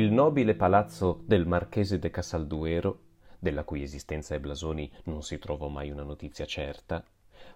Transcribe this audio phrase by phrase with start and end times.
[0.00, 3.00] Il nobile palazzo del marchese de Casalduero,
[3.38, 7.04] della cui esistenza e blasoni non si trovò mai una notizia certa,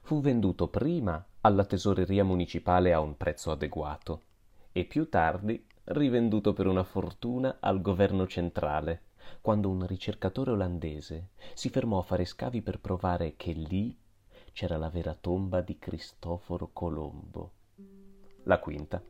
[0.02, 4.24] fu venduto prima alla tesoreria municipale a un prezzo adeguato
[4.72, 9.04] e più tardi rivenduto per una fortuna al governo centrale,
[9.40, 13.96] quando un ricercatore olandese si fermò a fare scavi per provare che lì
[14.52, 17.52] c'era la vera tomba di Cristoforo Colombo.
[18.42, 19.02] La quinta.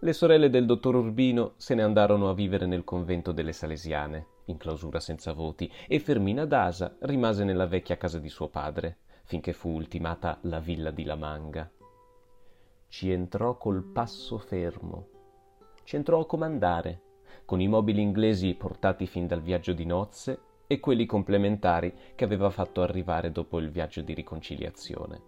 [0.00, 4.58] Le sorelle del dottor Urbino se ne andarono a vivere nel convento delle Salesiane, in
[4.58, 9.70] clausura senza voti, e Fermina Dasa rimase nella vecchia casa di suo padre, finché fu
[9.70, 11.70] ultimata la villa di La Manga.
[12.88, 15.08] Ci entrò col passo fermo.
[15.82, 17.00] Ci entrò a comandare,
[17.46, 22.50] con i mobili inglesi portati fin dal viaggio di nozze e quelli complementari che aveva
[22.50, 25.22] fatto arrivare dopo il viaggio di riconciliazione.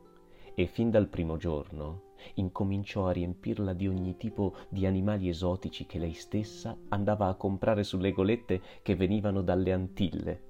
[0.54, 5.98] E fin dal primo giorno incominciò a riempirla di ogni tipo di animali esotici che
[5.98, 10.42] lei stessa andava a comprare sulle golette che venivano dalle Antille.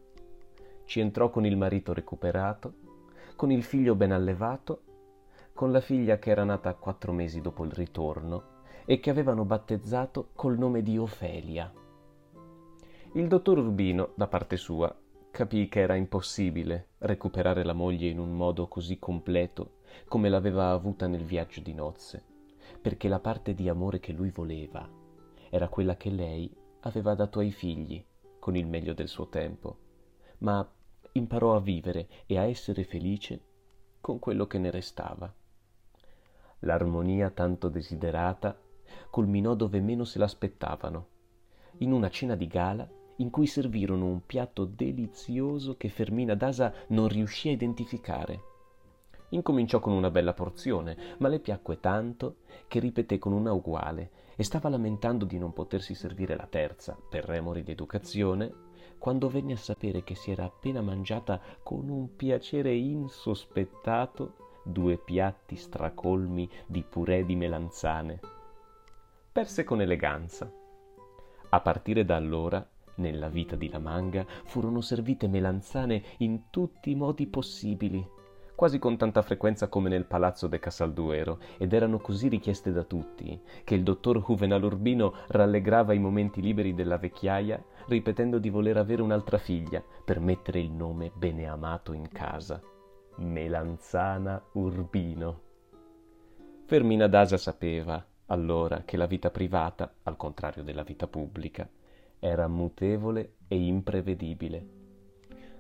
[0.85, 2.75] Ci entrò con il marito recuperato,
[3.37, 4.83] con il figlio ben allevato,
[5.53, 10.31] con la figlia che era nata quattro mesi dopo il ritorno e che avevano battezzato
[10.35, 11.73] col nome di Ofelia.
[13.13, 14.95] Il dottor Urbino, da parte sua,
[15.31, 21.07] capì che era impossibile recuperare la moglie in un modo così completo come l'aveva avuta
[21.07, 22.25] nel viaggio di nozze,
[22.81, 24.89] perché la parte di amore che lui voleva
[25.51, 28.05] era quella che lei aveva dato ai figli
[28.39, 29.79] con il meglio del suo tempo,
[30.39, 30.67] ma
[31.13, 33.41] imparò a vivere e a essere felice
[34.01, 35.33] con quello che ne restava.
[36.61, 38.59] L'armonia tanto desiderata
[39.11, 41.09] culminò dove meno se l'aspettavano,
[41.79, 47.09] in una cena di gala in cui servirono un piatto delizioso che Fermina Dasa non
[47.09, 48.43] riuscì a identificare.
[49.31, 54.43] Incominciò con una bella porzione, ma le piacque tanto che ripeté con una uguale e
[54.43, 58.67] stava lamentando di non potersi servire la terza, per remori di educazione,
[58.99, 65.57] quando venne a sapere che si era appena mangiata con un piacere insospettato due piatti
[65.57, 68.21] stracolmi di purè di melanzane.
[69.31, 70.51] Perse con eleganza.
[71.51, 72.67] A partire da allora,
[72.97, 78.07] nella vita di La Manga, furono servite melanzane in tutti i modi possibili,
[78.59, 83.41] quasi con tanta frequenza come nel palazzo de Casalduero, ed erano così richieste da tutti,
[83.63, 89.01] che il dottor Juvenal Urbino rallegrava i momenti liberi della vecchiaia, ripetendo di voler avere
[89.01, 92.61] un'altra figlia, per mettere il nome beneamato in casa.
[93.19, 95.41] Melanzana Urbino.
[96.65, 101.69] Fermina Dasa sapeva, allora, che la vita privata, al contrario della vita pubblica,
[102.19, 104.78] era mutevole e imprevedibile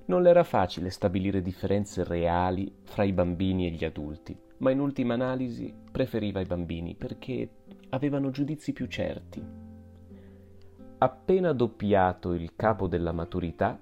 [0.09, 4.81] non le era facile stabilire differenze reali fra i bambini e gli adulti, ma in
[4.81, 7.49] ultima analisi preferiva i bambini perché
[7.91, 9.43] avevano giudizi più certi.
[10.99, 13.79] Appena doppiato il capo della maturità,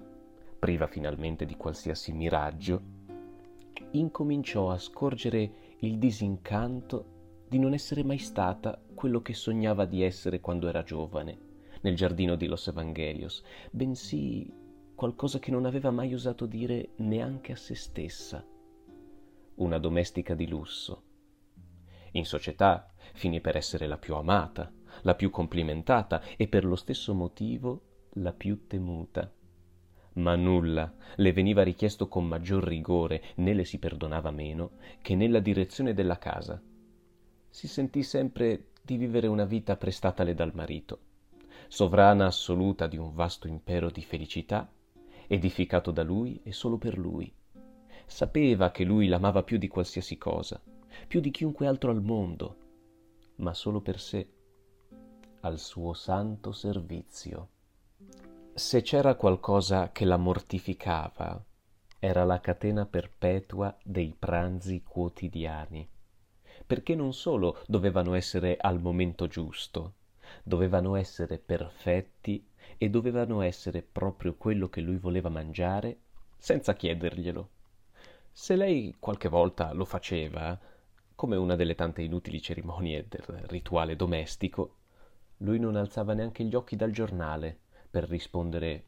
[0.59, 2.95] priva finalmente di qualsiasi miraggio,
[3.91, 7.15] incominciò a scorgere il disincanto
[7.47, 11.37] di non essere mai stata quello che sognava di essere quando era giovane,
[11.81, 14.65] nel giardino di Los Evangelios, bensì
[14.97, 18.43] qualcosa che non aveva mai osato dire neanche a se stessa.
[19.57, 21.03] Una domestica di lusso.
[22.13, 27.13] In società finì per essere la più amata, la più complimentata e per lo stesso
[27.13, 27.81] motivo
[28.13, 29.31] la più temuta.
[30.13, 35.39] Ma nulla le veniva richiesto con maggior rigore, né le si perdonava meno, che nella
[35.39, 36.59] direzione della casa.
[37.47, 41.01] Si sentì sempre di vivere una vita prestatale dal marito,
[41.67, 44.67] sovrana assoluta di un vasto impero di felicità
[45.27, 47.31] edificato da lui e solo per lui.
[48.05, 50.61] Sapeva che lui l'amava più di qualsiasi cosa,
[51.07, 52.57] più di chiunque altro al mondo,
[53.35, 54.29] ma solo per sé,
[55.41, 57.49] al suo santo servizio.
[58.53, 61.43] Se c'era qualcosa che la mortificava,
[61.99, 65.87] era la catena perpetua dei pranzi quotidiani,
[66.65, 69.95] perché non solo dovevano essere al momento giusto,
[70.43, 72.46] dovevano essere perfetti
[72.77, 75.99] e dovevano essere proprio quello che lui voleva mangiare
[76.37, 77.49] senza chiederglielo.
[78.31, 80.59] Se lei qualche volta lo faceva,
[81.15, 84.75] come una delle tante inutili cerimonie del rituale domestico,
[85.37, 87.59] lui non alzava neanche gli occhi dal giornale
[87.89, 88.85] per rispondere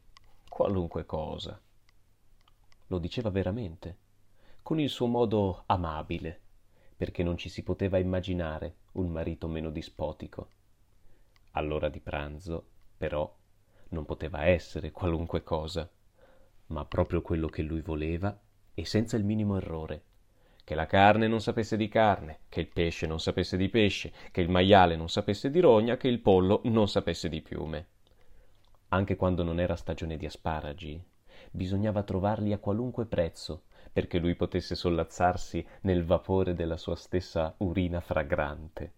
[0.47, 1.59] qualunque cosa.
[2.87, 3.97] Lo diceva veramente,
[4.61, 6.41] con il suo modo amabile,
[6.95, 10.49] perché non ci si poteva immaginare un marito meno dispotico.
[11.51, 12.67] All'ora di pranzo,
[12.97, 13.38] però,
[13.89, 15.89] non poteva essere qualunque cosa,
[16.67, 18.37] ma proprio quello che lui voleva
[18.73, 20.03] e senza il minimo errore.
[20.63, 24.41] Che la carne non sapesse di carne, che il pesce non sapesse di pesce, che
[24.41, 27.87] il maiale non sapesse di rogna, che il pollo non sapesse di piume.
[28.89, 31.03] Anche quando non era stagione di asparagi,
[31.51, 37.99] bisognava trovarli a qualunque prezzo perché lui potesse sollazzarsi nel vapore della sua stessa urina
[37.99, 38.93] fragrante.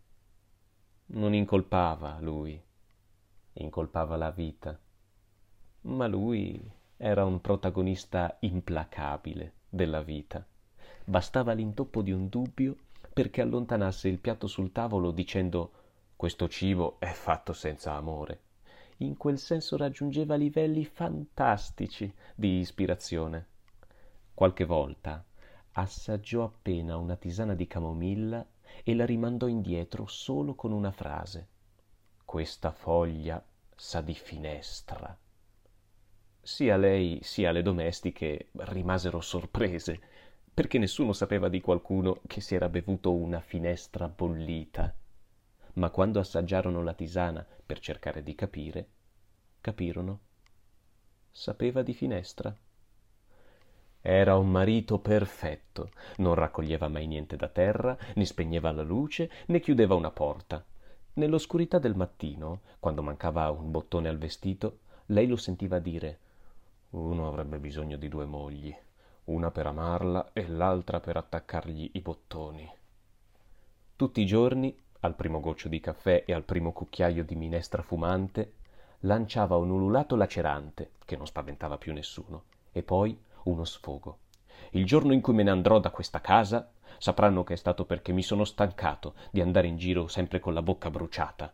[1.08, 2.62] Non incolpava lui,
[3.54, 4.80] incolpava la vita.
[5.82, 6.62] Ma lui
[6.98, 10.46] era un protagonista implacabile della vita.
[11.04, 12.76] Bastava l'intoppo di un dubbio
[13.14, 15.72] perché allontanasse il piatto sul tavolo dicendo
[16.16, 18.42] questo cibo è fatto senza amore.
[18.98, 23.48] In quel senso raggiungeva livelli fantastici di ispirazione.
[24.34, 25.26] Qualche volta
[25.74, 28.46] assaggiò appena una tisana di camomilla
[28.84, 31.48] e la rimandò indietro solo con una frase.
[32.32, 33.44] Questa foglia
[33.76, 35.14] sa di finestra.
[36.42, 40.00] Sia lei sia le domestiche rimasero sorprese,
[40.54, 44.96] perché nessuno sapeva di qualcuno che si era bevuto una finestra bollita.
[45.74, 48.88] Ma quando assaggiarono la tisana per cercare di capire,
[49.60, 50.20] capirono.
[51.32, 52.56] Sapeva di finestra.
[54.00, 59.60] Era un marito perfetto, non raccoglieva mai niente da terra, né spegneva la luce, né
[59.60, 60.66] chiudeva una porta.
[61.14, 66.20] Nell'oscurità del mattino, quando mancava un bottone al vestito, lei lo sentiva dire
[66.92, 68.76] uno avrebbe bisogno di due mogli,
[69.26, 72.70] una per amarla e l'altra per attaccargli i bottoni.
[73.96, 78.54] Tutti i giorni, al primo goccio di caffè e al primo cucchiaio di minestra fumante,
[79.02, 84.18] lanciava un ululato lacerante che non spaventava più nessuno, e poi uno sfogo.
[84.74, 88.14] Il giorno in cui me ne andrò da questa casa, sapranno che è stato perché
[88.14, 91.52] mi sono stancato di andare in giro sempre con la bocca bruciata.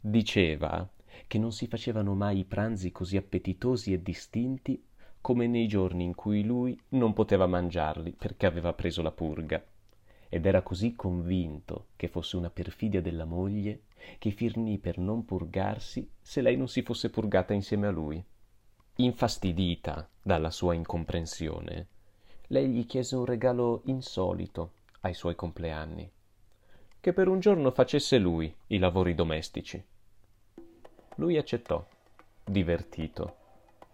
[0.00, 0.88] Diceva
[1.28, 4.84] che non si facevano mai i pranzi così appetitosi e distinti
[5.20, 9.64] come nei giorni in cui lui non poteva mangiarli perché aveva preso la purga.
[10.28, 13.82] Ed era così convinto che fosse una perfidia della moglie
[14.18, 18.24] che finì per non purgarsi se lei non si fosse purgata insieme a lui.
[18.96, 21.86] Infastidita dalla sua incomprensione,
[22.48, 26.10] lei gli chiese un regalo insolito ai suoi compleanni,
[27.00, 29.82] che per un giorno facesse lui i lavori domestici.
[31.16, 31.84] Lui accettò,
[32.44, 33.36] divertito,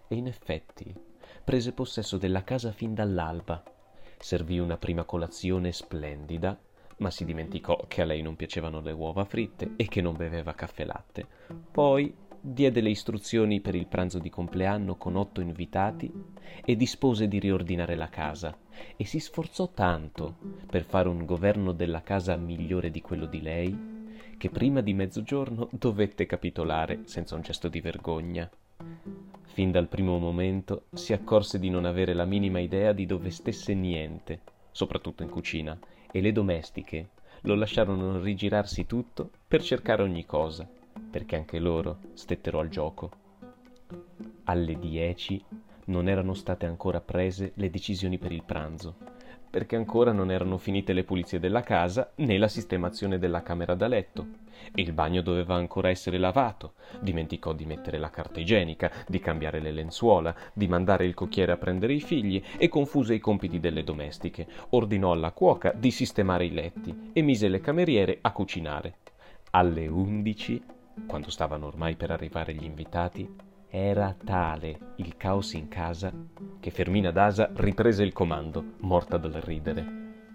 [0.09, 0.95] e in effetti
[1.43, 3.63] prese possesso della casa fin dall'alba,
[4.19, 6.59] servì una prima colazione splendida,
[6.99, 10.55] ma si dimenticò che a lei non piacevano le uova fritte e che non beveva
[10.55, 11.27] caffè latte.
[11.71, 12.15] Poi
[12.47, 16.13] diede le istruzioni per il pranzo di compleanno con otto invitati
[16.63, 18.55] e dispose di riordinare la casa
[18.97, 20.37] e si sforzò tanto
[20.69, 23.93] per fare un governo della casa migliore di quello di lei
[24.37, 28.51] che prima di mezzogiorno dovette capitolare senza un gesto di vergogna.
[29.45, 33.73] Fin dal primo momento si accorse di non avere la minima idea di dove stesse
[33.73, 35.79] niente, soprattutto in cucina,
[36.13, 37.09] e le domestiche
[37.43, 40.69] lo lasciarono rigirarsi tutto per cercare ogni cosa
[41.11, 43.11] perché anche loro stettero al gioco.
[44.45, 45.43] Alle dieci
[45.87, 48.97] non erano state ancora prese le decisioni per il pranzo,
[49.51, 53.87] perché ancora non erano finite le pulizie della casa né la sistemazione della camera da
[53.87, 54.43] letto.
[54.75, 56.75] Il bagno doveva ancora essere lavato.
[57.01, 61.57] Dimenticò di mettere la carta igienica, di cambiare le lenzuola, di mandare il cocchiere a
[61.57, 64.47] prendere i figli e confuse i compiti delle domestiche.
[64.71, 68.97] Ordinò alla cuoca di sistemare i letti e mise le cameriere a cucinare.
[69.51, 70.61] Alle undici
[71.07, 73.29] quando stavano ormai per arrivare gli invitati,
[73.69, 76.13] era tale il caos in casa
[76.61, 79.85] che Fermina Dasa riprese il comando, morta dal ridere,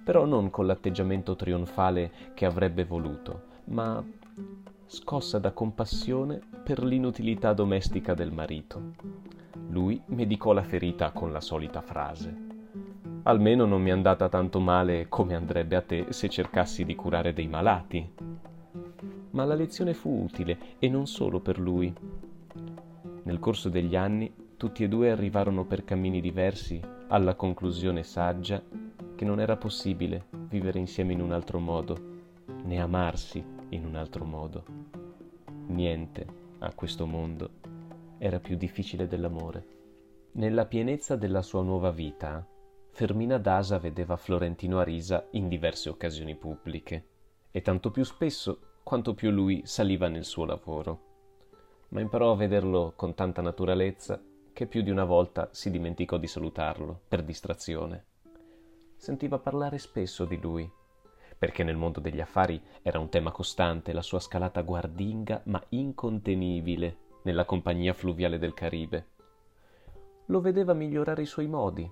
[0.04, 4.04] però non con l'atteggiamento trionfale che avrebbe voluto, ma
[4.86, 8.92] scossa da compassione per l'inutilità domestica del marito.
[9.70, 12.48] Lui medicò la ferita con la solita frase.
[13.24, 17.34] Almeno non mi è andata tanto male come andrebbe a te se cercassi di curare
[17.34, 18.12] dei malati
[19.40, 21.94] ma la lezione fu utile e non solo per lui.
[23.24, 28.62] Nel corso degli anni tutti e due arrivarono per cammini diversi alla conclusione saggia
[29.16, 31.98] che non era possibile vivere insieme in un altro modo,
[32.64, 34.66] né amarsi in un altro modo.
[35.68, 36.28] Niente
[36.60, 37.50] a questo mondo
[38.18, 39.66] era più difficile dell'amore.
[40.34, 42.46] Nella pienezza della sua nuova vita,
[42.90, 47.08] Fermina Dasa vedeva Florentino Arisa in diverse occasioni pubbliche
[47.52, 51.00] e tanto più spesso quanto più lui saliva nel suo lavoro.
[51.90, 54.20] Ma imparò a vederlo con tanta naturalezza
[54.52, 58.06] che più di una volta si dimenticò di salutarlo per distrazione.
[58.96, 60.68] Sentiva parlare spesso di lui,
[61.38, 66.98] perché nel mondo degli affari era un tema costante la sua scalata guardinga ma incontenibile
[67.26, 69.08] nella compagnia fluviale del Caribe.
[70.26, 71.88] Lo vedeva migliorare i suoi modi.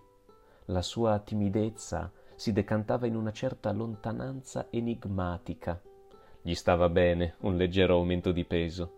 [0.65, 5.79] La sua timidezza si decantava in una certa lontananza enigmatica
[6.47, 8.91] gli stava bene un leggero aumento di peso.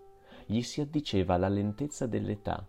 [0.46, 2.64] gli si addiceva la lentezza dell'età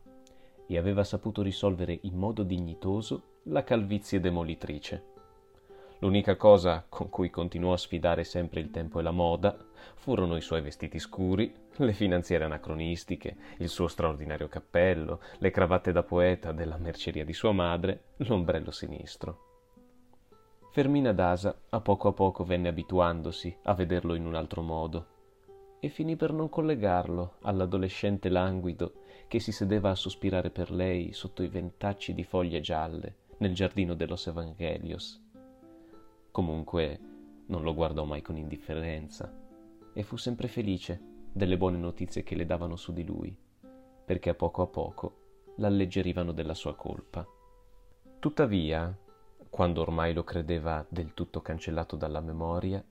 [0.66, 5.04] e aveva saputo risolvere in modo dignitoso la calvizie demolitrice.
[5.98, 9.54] L'unica cosa con cui continuò a sfidare sempre il tempo e la moda
[9.96, 16.02] furono i suoi vestiti scuri, le finanziere anacronistiche, il suo straordinario cappello, le cravatte da
[16.02, 19.49] poeta della merceria di sua madre, l'ombrello sinistro.
[20.72, 25.06] Fermina Dasa a poco a poco venne abituandosi a vederlo in un altro modo
[25.80, 31.42] e finì per non collegarlo all'adolescente languido che si sedeva a sospirare per lei sotto
[31.42, 35.20] i ventacci di foglie gialle nel giardino dellos Evangelios.
[36.30, 37.00] Comunque
[37.46, 39.28] non lo guardò mai con indifferenza
[39.92, 41.00] e fu sempre felice
[41.32, 43.36] delle buone notizie che le davano su di lui,
[44.04, 45.16] perché a poco a poco
[45.56, 47.26] l'alleggerivano della sua colpa.
[48.20, 48.96] Tuttavia,
[49.50, 52.82] quando ormai lo credeva del tutto cancellato dalla memoria,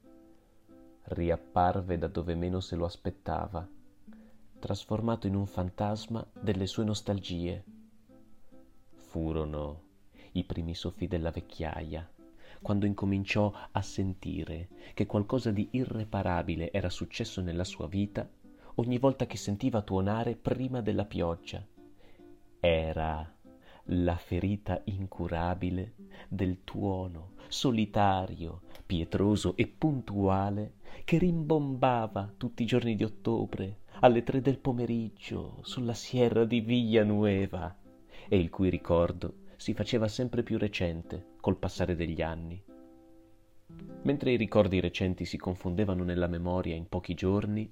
[1.03, 3.67] riapparve da dove meno se lo aspettava,
[4.59, 7.63] trasformato in un fantasma delle sue nostalgie.
[8.93, 9.83] Furono
[10.33, 12.07] i primi soffi della vecchiaia,
[12.61, 18.29] quando incominciò a sentire che qualcosa di irreparabile era successo nella sua vita
[18.75, 21.65] ogni volta che sentiva tuonare prima della pioggia.
[22.59, 23.33] Era
[23.91, 25.93] la ferita incurabile
[26.27, 34.41] del tuono solitario, pietroso e puntuale che rimbombava tutti i giorni di ottobre alle tre
[34.41, 37.75] del pomeriggio sulla sierra di Villanueva
[38.27, 42.63] e il cui ricordo si faceva sempre più recente col passare degli anni.
[44.03, 47.71] Mentre i ricordi recenti si confondevano nella memoria in pochi giorni,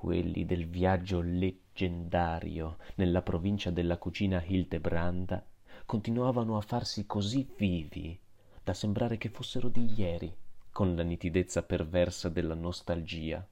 [0.00, 5.44] quelli del viaggio leggendario nella provincia della cugina Hildebranda
[5.84, 8.18] continuavano a farsi così vivi
[8.64, 10.34] da sembrare che fossero di ieri,
[10.72, 13.46] con la nitidezza perversa della nostalgia.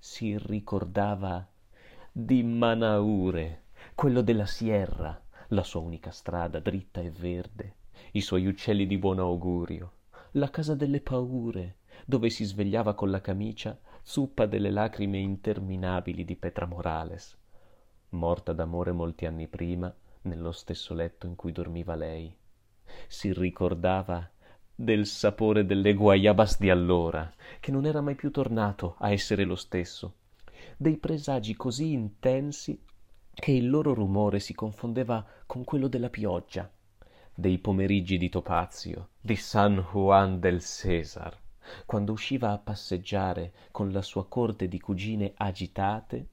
[0.00, 1.48] Si ricordava
[2.10, 5.16] di Manaure, quello della Sierra,
[5.50, 7.74] la sua unica strada dritta e verde,
[8.12, 9.92] i suoi uccelli di buon augurio,
[10.32, 16.36] la casa delle paure, dove si svegliava con la camicia zuppa delle lacrime interminabili di
[16.36, 17.36] Petra Morales,
[18.10, 22.34] morta d'amore molti anni prima nello stesso letto in cui dormiva lei.
[23.06, 24.28] Si ricordava
[24.74, 27.30] del sapore delle guayabas di allora,
[27.60, 30.14] che non era mai più tornato a essere lo stesso,
[30.76, 32.82] dei presagi così intensi
[33.32, 36.70] che il loro rumore si confondeva con quello della pioggia,
[37.34, 41.38] dei pomeriggi di Topazio, di San Juan del Cesar,
[41.86, 46.28] quando usciva a passeggiare con la sua corte di cugine agitate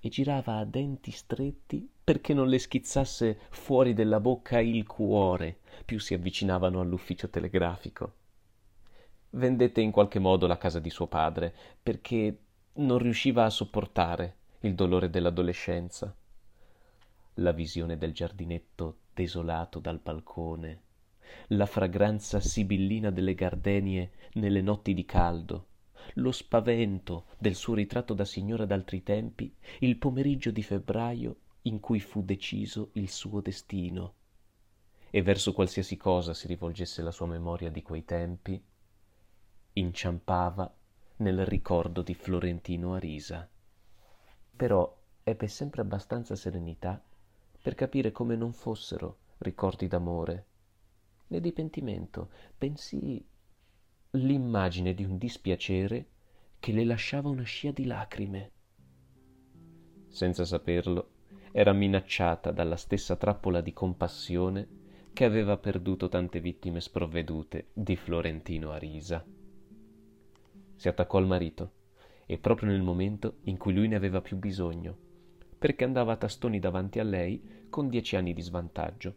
[0.00, 6.00] e girava a denti stretti perché non le schizzasse fuori della bocca il cuore più
[6.00, 8.14] si avvicinavano all'ufficio telegrafico.
[9.30, 12.38] Vendette in qualche modo la casa di suo padre perché
[12.74, 16.14] non riusciva a sopportare il dolore dell'adolescenza.
[17.36, 20.80] La visione del giardinetto desolato dal balcone
[21.48, 25.66] la fragranza sibillina delle gardenie nelle notti di caldo,
[26.14, 32.00] lo spavento del suo ritratto da signora d'altri tempi, il pomeriggio di febbraio in cui
[32.00, 34.14] fu deciso il suo destino.
[35.10, 38.62] E verso qualsiasi cosa si rivolgesse la sua memoria di quei tempi,
[39.74, 40.74] inciampava
[41.16, 43.48] nel ricordo di Florentino Arisa.
[44.56, 47.02] Però ebbe sempre abbastanza serenità
[47.62, 50.46] per capire come non fossero ricordi d'amore,
[51.32, 53.24] né di pentimento, bensì
[54.10, 56.06] l'immagine di un dispiacere
[56.58, 58.50] che le lasciava una scia di lacrime.
[60.08, 61.08] Senza saperlo,
[61.50, 64.80] era minacciata dalla stessa trappola di compassione
[65.14, 69.24] che aveva perduto tante vittime sprovvedute di Florentino a risa.
[70.76, 71.72] Si attaccò al marito,
[72.26, 74.96] e proprio nel momento in cui lui ne aveva più bisogno,
[75.58, 79.14] perché andava a tastoni davanti a lei con dieci anni di svantaggio,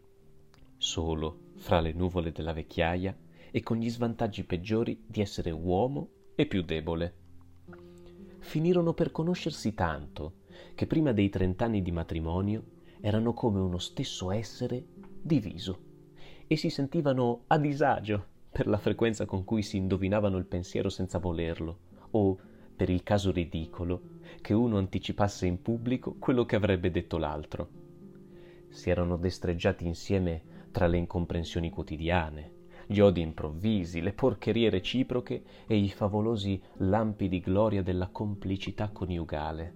[0.77, 3.15] solo fra le nuvole della vecchiaia
[3.51, 7.13] e con gli svantaggi peggiori di essere uomo e più debole.
[8.39, 10.43] Finirono per conoscersi tanto
[10.75, 12.63] che prima dei trent'anni di matrimonio
[13.01, 14.83] erano come uno stesso essere
[15.21, 15.79] diviso
[16.47, 21.17] e si sentivano a disagio per la frequenza con cui si indovinavano il pensiero senza
[21.17, 21.79] volerlo
[22.12, 22.38] o
[22.75, 24.01] per il caso ridicolo
[24.41, 27.69] che uno anticipasse in pubblico quello che avrebbe detto l'altro.
[28.69, 32.51] Si erano destreggiati insieme tra le incomprensioni quotidiane,
[32.86, 39.74] gli odi improvvisi, le porcherie reciproche e i favolosi lampi di gloria della complicità coniugale.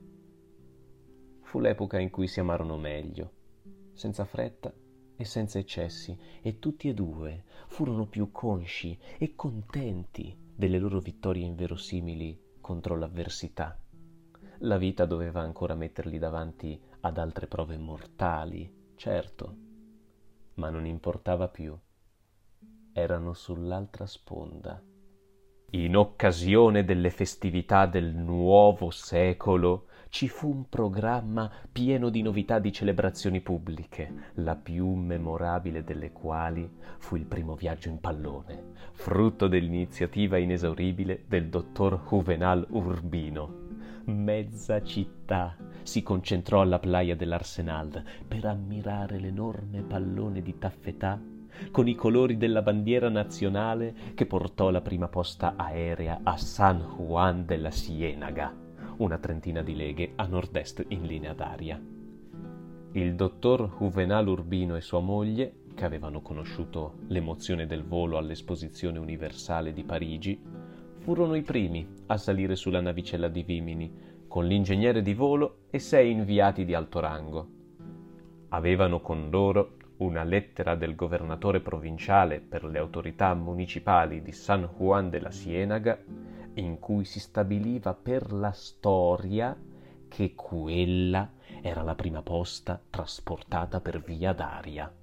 [1.44, 3.32] Fu l'epoca in cui si amarono meglio,
[3.94, 4.74] senza fretta
[5.16, 11.46] e senza eccessi, e tutti e due furono più consci e contenti delle loro vittorie
[11.46, 13.80] inverosimili contro l'avversità,
[14.64, 19.69] La vita doveva ancora metterli davanti ad altre prove mortali, certo,
[20.60, 21.76] ma non importava più.
[22.92, 24.80] Erano sull'altra sponda.
[25.72, 32.74] In occasione delle festività del nuovo secolo ci fu un programma pieno di novità di
[32.74, 40.38] celebrazioni pubbliche, la più memorabile delle quali fu il primo viaggio in pallone, frutto dell'iniziativa
[40.38, 43.59] inesauribile del dottor Juvenal Urbino.
[44.10, 51.22] Mezza città si concentrò alla playa dell'Arsenal per ammirare l'enorme pallone di taffetà
[51.72, 57.46] con i colori della bandiera nazionale che portò la prima posta aerea a San Juan
[57.46, 58.68] della Sienaga
[59.00, 61.82] una trentina di leghe a nord-est in linea d'aria.
[62.92, 69.72] Il dottor Juvenal Urbino e sua moglie, che avevano conosciuto l'emozione del volo all'Esposizione Universale
[69.72, 70.42] di Parigi,
[71.10, 73.92] furono i primi a salire sulla navicella di Vimini,
[74.28, 77.48] con l'ingegnere di volo e sei inviati di alto rango.
[78.50, 85.10] Avevano con loro una lettera del governatore provinciale per le autorità municipali di San Juan
[85.10, 85.98] della Sienaga
[86.54, 89.58] in cui si stabiliva per la storia
[90.08, 91.28] che quella
[91.64, 94.94] era la prima posta trasportata per via d'aria.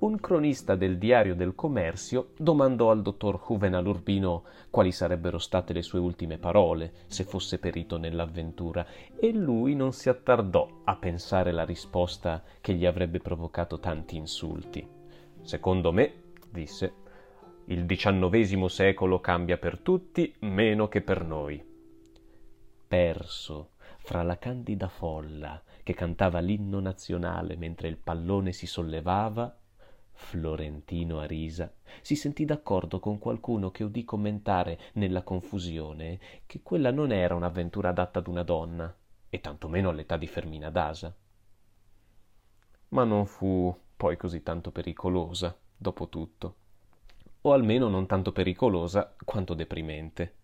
[0.00, 5.82] Un cronista del diario del commercio domandò al dottor Juvenal Urbino quali sarebbero state le
[5.82, 11.66] sue ultime parole se fosse perito nell'avventura e lui non si attardò a pensare la
[11.66, 14.88] risposta che gli avrebbe provocato tanti insulti.
[15.42, 16.94] Secondo me, disse,
[17.66, 21.62] il diciannovesimo secolo cambia per tutti meno che per noi.
[22.88, 29.54] Perso fra la candida folla che cantava l'inno nazionale mentre il pallone si sollevava,
[30.20, 31.72] Florentino Arisa
[32.02, 37.88] si sentì d'accordo con qualcuno che udì commentare nella confusione che quella non era un'avventura
[37.88, 38.94] adatta ad una donna,
[39.28, 41.12] e tantomeno all'età di Fermina d'Asa.
[42.90, 46.54] Ma non fu poi così tanto pericolosa, dopo tutto
[47.42, 50.34] o almeno non tanto pericolosa quanto deprimente.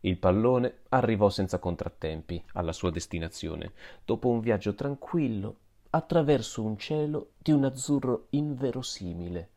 [0.00, 3.72] Il pallone arrivò senza contrattempi alla sua destinazione,
[4.04, 5.56] dopo un viaggio tranquillo
[5.90, 9.50] attraverso un cielo di un azzurro inverosimile.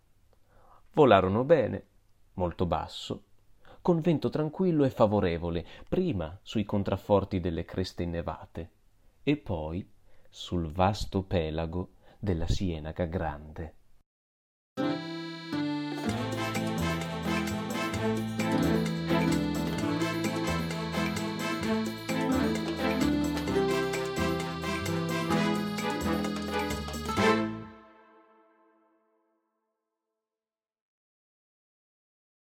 [0.93, 1.85] Volarono bene,
[2.33, 3.23] molto basso,
[3.81, 8.71] con vento tranquillo e favorevole, prima sui contrafforti delle creste innevate
[9.23, 9.87] e poi
[10.29, 13.75] sul vasto pelago della Sienaga Grande.